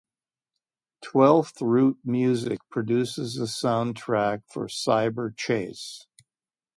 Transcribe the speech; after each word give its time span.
Twelfth 1.03 1.61
Root 1.61 1.99
Music 2.03 2.59
produces 2.71 3.35
the 3.35 3.45
sound 3.45 3.95
track 3.97 4.39
for 4.49 4.67
Cyberchase. 4.67 6.07